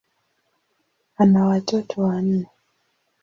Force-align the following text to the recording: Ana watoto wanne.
Ana 1.21 1.45
watoto 1.45 2.01
wanne. 2.01 2.47